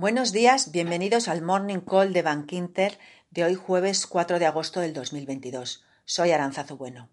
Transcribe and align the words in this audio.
Buenos 0.00 0.30
días, 0.30 0.70
bienvenidos 0.70 1.26
al 1.26 1.42
Morning 1.42 1.80
Call 1.80 2.12
de 2.12 2.22
Bankinter 2.22 3.00
de 3.32 3.42
hoy 3.42 3.56
jueves 3.56 4.06
4 4.06 4.38
de 4.38 4.46
agosto 4.46 4.78
del 4.78 4.92
2022. 4.92 5.84
Soy 6.04 6.30
Aranzazo 6.30 6.76
Bueno. 6.76 7.08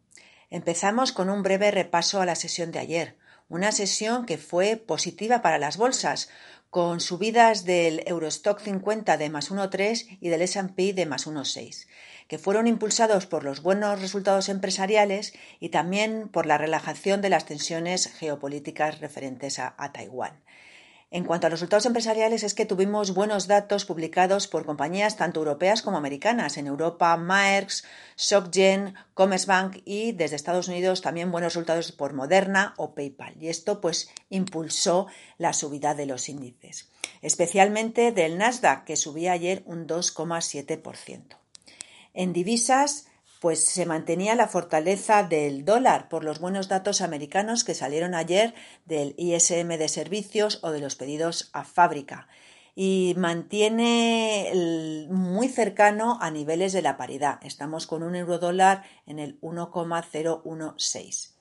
Empezamos 0.51 1.11
con 1.11 1.31
un 1.31 1.41
breve 1.41 1.71
repaso 1.71 2.21
a 2.21 2.27
la 2.27 2.35
sesión 2.35 2.71
de 2.71 2.77
ayer, 2.77 3.17
una 3.49 3.71
sesión 3.71 4.27
que 4.27 4.37
fue 4.37 4.77
positiva 4.77 5.41
para 5.41 5.57
las 5.57 5.77
bolsas, 5.77 6.29
con 6.69 6.99
subidas 6.99 7.65
del 7.65 8.03
Eurostock 8.05 8.61
50 8.61 9.17
de 9.17 9.31
más 9.31 9.49
1,3 9.49 10.19
y 10.21 10.29
del 10.29 10.43
S&P 10.43 10.93
de 10.93 11.07
más 11.07 11.25
1,6, 11.25 11.87
que 12.27 12.37
fueron 12.37 12.67
impulsados 12.67 13.25
por 13.25 13.43
los 13.43 13.63
buenos 13.63 13.99
resultados 13.99 14.47
empresariales 14.47 15.33
y 15.59 15.69
también 15.69 16.29
por 16.29 16.45
la 16.45 16.59
relajación 16.59 17.21
de 17.21 17.29
las 17.29 17.47
tensiones 17.47 18.13
geopolíticas 18.13 18.99
referentes 18.99 19.57
a 19.57 19.91
Taiwán. 19.91 20.39
En 21.15 21.23
cuanto 21.23 21.47
a 21.47 21.49
los 21.49 21.61
resultados 21.61 21.85
empresariales, 21.85 22.43
es 22.43 22.53
que 22.53 22.65
tuvimos 22.65 23.13
buenos 23.13 23.47
datos 23.47 23.85
publicados 23.85 24.49
por 24.49 24.65
compañías 24.65 25.15
tanto 25.15 25.39
europeas 25.39 25.81
como 25.81 25.95
americanas. 25.95 26.57
En 26.57 26.67
Europa, 26.67 27.15
Maersk, 27.15 27.85
SocGen, 28.17 28.95
Commerzbank 29.13 29.77
y 29.85 30.11
desde 30.11 30.35
Estados 30.35 30.67
Unidos 30.67 31.01
también 31.01 31.31
buenos 31.31 31.53
resultados 31.53 31.93
por 31.93 32.11
Moderna 32.11 32.73
o 32.75 32.95
PayPal. 32.95 33.33
Y 33.39 33.47
esto 33.47 33.79
pues 33.79 34.09
impulsó 34.29 35.07
la 35.37 35.53
subida 35.53 35.95
de 35.95 36.05
los 36.05 36.27
índices, 36.27 36.89
especialmente 37.21 38.11
del 38.11 38.37
Nasdaq, 38.37 38.83
que 38.83 38.97
subía 38.97 39.31
ayer 39.31 39.63
un 39.65 39.87
2,7%. 39.87 41.37
En 42.13 42.33
divisas, 42.33 43.07
pues 43.45 43.63
se 43.63 43.85
mantenía 43.85 44.33
la 44.33 44.47
fortaleza 44.47 45.21
del 45.21 45.65
dólar 45.65 46.09
por 46.09 46.23
los 46.23 46.39
buenos 46.39 46.67
datos 46.67 46.99
americanos 47.01 47.63
que 47.63 47.75
salieron 47.75 48.15
ayer 48.15 48.55
del 48.85 49.13
ISM 49.19 49.67
de 49.77 49.87
servicios 49.87 50.57
o 50.63 50.71
de 50.71 50.79
los 50.79 50.95
pedidos 50.95 51.51
a 51.53 51.63
fábrica 51.63 52.27
y 52.73 53.13
mantiene 53.19 54.51
muy 55.11 55.47
cercano 55.47 56.17
a 56.21 56.31
niveles 56.31 56.73
de 56.73 56.81
la 56.81 56.97
paridad. 56.97 57.37
Estamos 57.43 57.85
con 57.85 58.01
un 58.01 58.15
euro 58.15 58.39
dólar 58.39 58.81
en 59.05 59.19
el 59.19 59.37
1,016. 59.41 61.34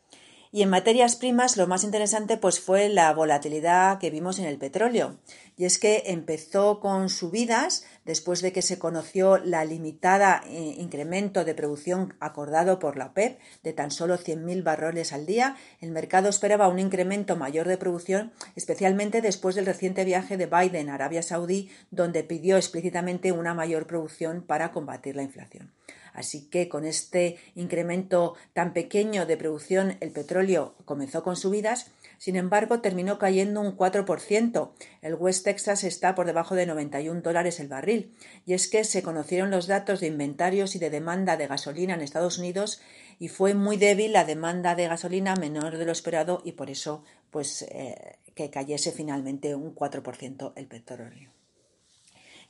Y 0.54 0.62
en 0.62 0.70
materias 0.70 1.16
primas 1.16 1.56
lo 1.56 1.66
más 1.66 1.82
interesante 1.82 2.36
pues 2.36 2.60
fue 2.60 2.88
la 2.88 3.12
volatilidad 3.12 3.98
que 3.98 4.10
vimos 4.10 4.38
en 4.38 4.44
el 4.44 4.56
petróleo. 4.56 5.18
Y 5.56 5.64
es 5.64 5.80
que 5.80 6.04
empezó 6.06 6.78
con 6.78 7.08
subidas 7.08 7.84
después 8.04 8.40
de 8.40 8.52
que 8.52 8.62
se 8.62 8.78
conoció 8.78 9.38
la 9.38 9.64
limitada 9.64 10.44
eh, 10.46 10.76
incremento 10.78 11.44
de 11.44 11.56
producción 11.56 12.14
acordado 12.20 12.78
por 12.78 12.96
la 12.96 13.06
OPEP 13.06 13.40
de 13.64 13.72
tan 13.72 13.90
solo 13.90 14.16
100.000 14.16 14.62
barriles 14.62 15.12
al 15.12 15.26
día. 15.26 15.56
El 15.80 15.90
mercado 15.90 16.28
esperaba 16.28 16.68
un 16.68 16.78
incremento 16.78 17.34
mayor 17.34 17.66
de 17.66 17.76
producción, 17.76 18.32
especialmente 18.54 19.22
después 19.22 19.56
del 19.56 19.66
reciente 19.66 20.04
viaje 20.04 20.36
de 20.36 20.46
Biden 20.46 20.88
a 20.88 20.94
Arabia 20.94 21.24
Saudí, 21.24 21.68
donde 21.90 22.22
pidió 22.22 22.56
explícitamente 22.56 23.32
una 23.32 23.54
mayor 23.54 23.88
producción 23.88 24.40
para 24.40 24.70
combatir 24.70 25.16
la 25.16 25.24
inflación. 25.24 25.72
Así 26.14 26.46
que 26.48 26.68
con 26.70 26.86
este 26.86 27.36
incremento 27.54 28.34
tan 28.54 28.72
pequeño 28.72 29.26
de 29.26 29.36
producción, 29.36 29.98
el 30.00 30.12
petróleo 30.12 30.74
comenzó 30.86 31.22
con 31.22 31.36
subidas, 31.36 31.90
sin 32.18 32.36
embargo, 32.36 32.80
terminó 32.80 33.18
cayendo 33.18 33.60
un 33.60 33.76
4%. 33.76 34.70
El 35.02 35.14
West 35.14 35.44
Texas 35.44 35.84
está 35.84 36.14
por 36.14 36.26
debajo 36.26 36.54
de 36.54 36.64
91 36.64 37.20
dólares 37.20 37.60
el 37.60 37.68
barril. 37.68 38.14
Y 38.46 38.54
es 38.54 38.68
que 38.68 38.84
se 38.84 39.02
conocieron 39.02 39.50
los 39.50 39.66
datos 39.66 40.00
de 40.00 40.06
inventarios 40.06 40.74
y 40.74 40.78
de 40.78 40.88
demanda 40.88 41.36
de 41.36 41.48
gasolina 41.48 41.92
en 41.92 42.00
Estados 42.00 42.38
Unidos 42.38 42.80
y 43.18 43.28
fue 43.28 43.54
muy 43.54 43.76
débil 43.76 44.12
la 44.12 44.24
demanda 44.24 44.74
de 44.74 44.88
gasolina 44.88 45.36
menor 45.36 45.76
de 45.76 45.84
lo 45.84 45.92
esperado 45.92 46.40
y 46.44 46.52
por 46.52 46.70
eso 46.70 47.04
pues 47.30 47.62
eh, 47.62 48.16
que 48.34 48.50
cayese 48.50 48.92
finalmente 48.92 49.54
un 49.54 49.74
4% 49.74 50.52
el 50.56 50.66
petróleo. 50.66 51.43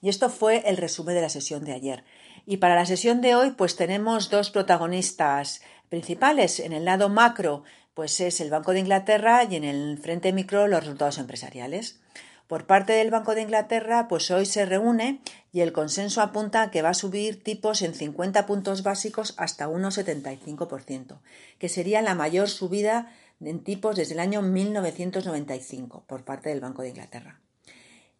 Y 0.04 0.10
esto 0.10 0.28
fue 0.28 0.68
el 0.68 0.76
resumen 0.76 1.14
de 1.14 1.22
la 1.22 1.30
sesión 1.30 1.64
de 1.64 1.72
ayer. 1.72 2.04
Y 2.44 2.58
para 2.58 2.74
la 2.74 2.84
sesión 2.84 3.22
de 3.22 3.34
hoy, 3.36 3.52
pues 3.52 3.74
tenemos 3.74 4.28
dos 4.28 4.50
protagonistas 4.50 5.62
principales. 5.88 6.60
En 6.60 6.74
el 6.74 6.84
lado 6.84 7.08
macro, 7.08 7.64
pues 7.94 8.20
es 8.20 8.42
el 8.42 8.50
Banco 8.50 8.74
de 8.74 8.80
Inglaterra 8.80 9.44
y 9.44 9.56
en 9.56 9.64
el 9.64 9.96
frente 9.96 10.34
micro 10.34 10.68
los 10.68 10.80
resultados 10.80 11.16
empresariales. 11.16 12.00
Por 12.48 12.66
parte 12.66 12.92
del 12.92 13.10
Banco 13.10 13.34
de 13.34 13.40
Inglaterra, 13.40 14.06
pues 14.06 14.30
hoy 14.30 14.44
se 14.44 14.66
reúne 14.66 15.20
y 15.54 15.62
el 15.62 15.72
consenso 15.72 16.20
apunta 16.20 16.70
que 16.70 16.82
va 16.82 16.90
a 16.90 16.94
subir 16.94 17.42
tipos 17.42 17.80
en 17.80 17.94
50 17.94 18.44
puntos 18.44 18.82
básicos 18.82 19.32
hasta 19.38 19.70
1,75%, 19.70 21.16
que 21.58 21.70
sería 21.70 22.02
la 22.02 22.14
mayor 22.14 22.50
subida 22.50 23.10
en 23.40 23.64
tipos 23.64 23.96
desde 23.96 24.12
el 24.12 24.20
año 24.20 24.42
1995 24.42 26.04
por 26.06 26.26
parte 26.26 26.50
del 26.50 26.60
Banco 26.60 26.82
de 26.82 26.90
Inglaterra. 26.90 27.40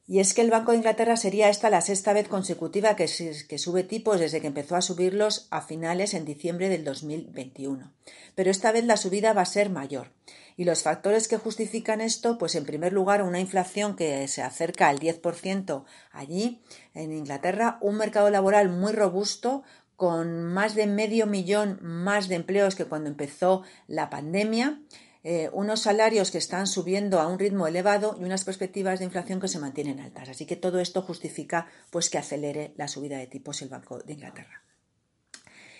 Y 0.07 0.21
es 0.21 0.35
que 0.35 0.43
el 0.43 0.51
Banco 0.51 0.73
de 0.73 0.79
Inglaterra 0.79 1.17
sería 1.17 1.49
esta 1.49 1.71
la 1.71 1.81
sexta 1.81 2.13
vez 2.13 2.29
consecutiva 2.29 2.95
que, 2.95 3.09
sube 3.09 3.85
tipos 3.85 4.21
desde 4.21 4.43
que 4.43 4.49
empezó 4.49 4.77
a 4.77 4.83
subirlos 4.83 5.49
a 5.51 5.63
finales 5.63 6.13
en 6.13 6.27
diciembre 6.27 6.69
del 6.69 6.85
2021. 6.85 7.91
Pero 8.35 8.51
esta 8.51 8.71
vez 8.71 8.85
la 8.85 8.99
subida 8.99 9.33
va 9.33 9.43
a 9.43 9.47
ser 9.47 9.71
mayor. 9.71 10.13
Y 10.57 10.65
los 10.65 10.83
factores 10.83 11.27
que 11.27 11.39
justifican 11.39 12.03
esto, 12.03 12.37
pues 12.37 12.55
en 12.55 12.67
primer 12.67 12.93
lugar 12.93 13.23
una 13.23 13.41
inflación 13.41 13.97
que 13.97 14.29
se 14.29 14.43
acerca 14.43 14.89
al 14.89 15.01
10% 15.01 15.85
allí, 16.13 16.63
en 16.93 17.13
Inglaterra, 17.13 17.79
un 17.81 17.97
mercado 17.97 18.29
laboral 18.29 18.69
muy 18.69 18.93
robusto 18.93 19.65
con 19.97 20.45
más 20.45 20.75
de 20.75 20.87
medio 20.87 21.27
millón 21.27 21.79
más 21.81 22.29
de 22.29 22.35
empleos 22.35 22.75
que 22.75 22.85
cuando 22.85 23.09
empezó 23.09 23.63
la 23.87 24.11
pandemia 24.11 24.81
eh, 25.27 25.49
unos 25.55 25.81
salarios 25.81 26.31
que 26.31 26.37
están 26.37 26.67
subiendo 26.67 27.19
a 27.19 27.27
un 27.27 27.39
ritmo 27.39 27.67
elevado 27.67 28.15
y 28.21 28.25
unas 28.25 28.45
perspectivas 28.45 28.99
de 28.99 29.07
inflación 29.07 29.41
que 29.41 29.49
se 29.49 29.59
mantienen 29.59 29.99
altas. 29.99 30.29
Así 30.29 30.45
que 30.45 30.55
todo 30.55 30.81
esto 30.81 31.01
justifica 31.01 31.67
pues, 31.91 32.11
que 32.11 32.19
acelere 32.19 32.75
la 32.77 32.89
subida 32.89 33.17
de 33.17 33.27
tipos 33.27 33.63
el 33.63 33.71
Banco 33.71 34.01
de 34.01 34.13
Inglaterra. 34.13 34.63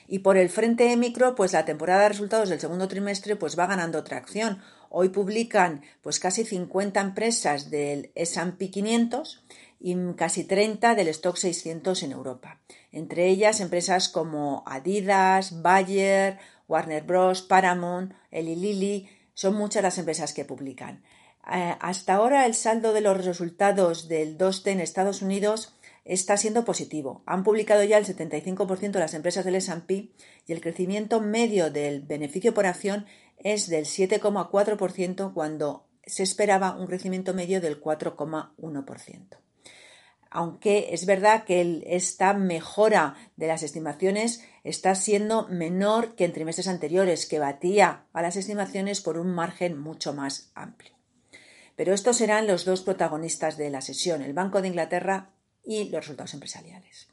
Y 0.07 0.21
por 0.21 0.37
el 0.37 0.49
frente 0.49 0.97
micro, 0.97 1.35
pues 1.35 1.53
la 1.53 1.65
temporada 1.65 2.03
de 2.03 2.09
resultados 2.11 2.49
del 2.49 2.61
segundo 2.61 2.89
trimestre 2.89 3.37
pues 3.37 3.59
va 3.59 3.67
ganando 3.67 4.03
tracción. 4.05 4.61
Hoy 4.89 5.11
publican 5.11 5.83
pues 6.03 6.21
casi 6.21 6.45
50 6.45 7.01
empresas 7.01 7.71
del 7.71 8.13
S&P 8.15 8.71
500 8.71 9.45
y 9.81 9.97
casi 10.15 10.45
30 10.45 10.95
del 10.95 11.09
Stock 11.09 11.37
600 11.37 12.03
en 12.03 12.13
Europa. 12.13 12.61
Entre 12.93 13.29
ellas 13.29 13.61
empresas 13.61 14.09
como 14.09 14.63
Adidas, 14.67 15.63
Bayer, 15.63 16.39
Warner 16.69 17.03
Bros, 17.03 17.43
Paramount, 17.43 18.15
Eli 18.31 18.57
Lilly, 18.57 19.09
son 19.35 19.55
muchas 19.55 19.83
las 19.83 19.99
empresas 19.99 20.33
que 20.33 20.45
publican. 20.45 21.03
Eh, 21.53 21.77
hasta 21.81 22.15
ahora 22.15 22.47
el 22.47 22.55
saldo 22.55 22.93
de 22.93 23.03
los 23.03 23.25
resultados 23.25 24.09
del 24.09 24.39
2T 24.39 24.71
en 24.71 24.81
Estados 24.81 25.21
Unidos 25.21 25.75
está 26.05 26.37
siendo 26.37 26.65
positivo. 26.65 27.23
Han 27.27 27.45
publicado 27.45 27.85
ya 27.85 27.99
el 27.99 28.07
75% 28.07 28.93
de 28.93 29.01
las 29.01 29.15
empresas 29.15 29.45
del 29.45 29.57
S&P 29.57 30.11
y 30.47 30.53
el 30.53 30.61
crecimiento 30.61 31.21
medio 31.21 31.71
del 31.71 32.03
beneficio 32.03 32.55
por 32.55 32.67
acción 32.67 33.07
es 33.39 33.69
del 33.69 33.85
7,4% 33.85 35.35
cuando 35.35 35.87
se 36.07 36.23
esperaba 36.23 36.77
un 36.77 36.87
crecimiento 36.87 37.35
medio 37.35 37.61
del 37.61 37.81
4,1% 37.81 39.44
aunque 40.35 40.89
es 40.91 41.07
verdad 41.07 41.45
que 41.45 41.85
esta 41.87 42.35
mejora 42.35 43.15
de 43.37 43.47
las 43.47 43.63
estimaciones 43.63 44.43
está 44.65 44.97
siendo 44.97 45.47
menor 45.47 46.17
que 46.17 46.25
en 46.25 46.33
trimestres 46.33 46.67
anteriores, 46.67 47.27
que 47.27 47.39
batía 47.39 48.07
a 48.13 48.21
las 48.21 48.35
estimaciones 48.35 49.01
por 49.01 49.17
un 49.17 49.33
margen 49.33 49.79
mucho 49.79 50.13
más 50.13 50.51
amplio. 50.57 50.91
Pero 51.77 51.95
estos 51.95 52.17
serán 52.17 52.49
los 52.49 52.65
dos 52.65 52.83
protagonistas 52.83 53.57
de 53.57 53.71
la 53.71 53.81
sesión, 53.81 54.23
el 54.23 54.33
Banco 54.33 54.61
de 54.61 54.67
Inglaterra 54.67 55.31
y 55.65 55.85
los 55.85 56.01
resultados 56.01 56.35
empresariales. 56.35 57.07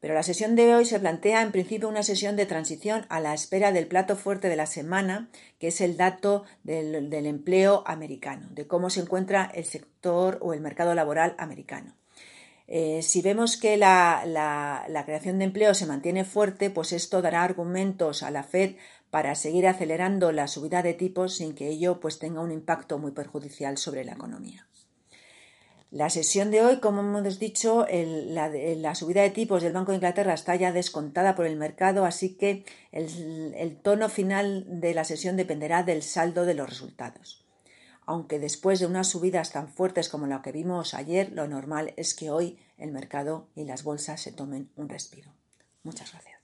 Pero 0.00 0.12
la 0.12 0.22
sesión 0.22 0.54
de 0.54 0.74
hoy 0.74 0.84
se 0.84 1.00
plantea 1.00 1.40
en 1.40 1.52
principio 1.52 1.88
una 1.88 2.02
sesión 2.02 2.36
de 2.36 2.44
transición 2.44 3.06
a 3.08 3.18
la 3.20 3.32
espera 3.32 3.72
del 3.72 3.86
plato 3.86 4.14
fuerte 4.14 4.50
de 4.50 4.56
la 4.56 4.66
semana, 4.66 5.30
que 5.58 5.68
es 5.68 5.80
el 5.80 5.96
dato 5.96 6.44
del, 6.64 7.08
del 7.08 7.24
empleo 7.24 7.82
americano, 7.86 8.46
de 8.50 8.66
cómo 8.66 8.90
se 8.90 9.00
encuentra 9.00 9.50
el 9.54 9.64
sector 9.64 10.38
o 10.42 10.52
el 10.52 10.60
mercado 10.60 10.94
laboral 10.94 11.34
americano. 11.38 11.94
Eh, 12.70 13.00
si 13.02 13.22
vemos 13.22 13.56
que 13.56 13.78
la, 13.78 14.24
la, 14.26 15.04
creación 15.06 15.38
de 15.38 15.46
empleo 15.46 15.72
se 15.72 15.86
mantiene 15.86 16.26
fuerte, 16.26 16.68
pues 16.68 16.92
esto 16.92 17.22
dará 17.22 17.42
argumentos 17.42 18.22
a 18.22 18.30
la 18.30 18.42
Fed 18.42 18.76
para 19.10 19.34
seguir 19.36 19.66
acelerando 19.66 20.32
la 20.32 20.48
subida 20.48 20.82
de 20.82 20.92
tipos 20.92 21.36
sin 21.36 21.54
que 21.54 21.68
ello 21.68 21.98
pues, 21.98 22.18
tenga 22.18 22.42
un 22.42 22.52
impacto 22.52 22.98
muy 22.98 23.12
perjudicial 23.12 23.78
sobre 23.78 24.04
la 24.04 24.12
economía. 24.12 24.66
La 25.90 26.10
sesión 26.10 26.50
de 26.50 26.62
hoy, 26.62 26.80
como 26.80 27.00
hemos 27.00 27.38
dicho, 27.38 27.86
la, 27.90 28.50
la, 28.50 28.94
subida 28.94 29.22
de 29.22 29.30
tipos 29.30 29.62
del 29.62 29.72
Banco 29.72 29.92
de 29.92 29.96
Inglaterra 29.96 30.34
está 30.34 30.54
ya 30.54 30.70
descontada 30.70 31.34
por 31.34 31.46
el 31.46 31.56
mercado, 31.56 32.04
así 32.04 32.36
que 32.36 32.66
el, 32.92 33.54
el 33.56 33.76
tono 33.80 34.10
final 34.10 34.66
de 34.68 34.92
la 34.92 35.04
sesión 35.04 35.38
dependerá 35.38 35.84
del 35.84 36.02
saldo 36.02 36.44
de 36.44 36.52
los 36.52 36.68
resultados 36.68 37.47
aunque 38.08 38.38
después 38.38 38.80
de 38.80 38.86
unas 38.86 39.06
subidas 39.06 39.52
tan 39.52 39.68
fuertes 39.68 40.08
como 40.08 40.26
la 40.26 40.40
que 40.40 40.50
vimos 40.50 40.94
ayer, 40.94 41.30
lo 41.32 41.46
normal 41.46 41.92
es 41.98 42.14
que 42.14 42.30
hoy 42.30 42.58
el 42.78 42.90
mercado 42.90 43.48
y 43.54 43.64
las 43.64 43.84
bolsas 43.84 44.22
se 44.22 44.32
tomen 44.32 44.70
un 44.76 44.88
respiro. 44.88 45.30
Muchas 45.82 46.12
gracias. 46.12 46.37